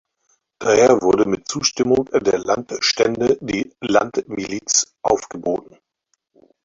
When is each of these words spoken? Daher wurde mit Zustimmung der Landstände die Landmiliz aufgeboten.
Daher 0.57 0.99
wurde 1.03 1.29
mit 1.29 1.47
Zustimmung 1.47 2.05
der 2.05 2.39
Landstände 2.39 3.37
die 3.39 3.71
Landmiliz 3.81 4.95
aufgeboten. 5.03 5.77